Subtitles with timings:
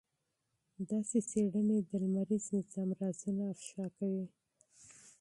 [0.89, 4.25] داسې څېړنې د لمریز نظام رازونه افشا کوي.